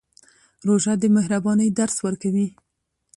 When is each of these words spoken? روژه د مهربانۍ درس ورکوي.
روژه 0.67 0.93
د 1.01 1.03
مهربانۍ 1.15 1.69
درس 1.79 1.97
ورکوي. 2.05 2.47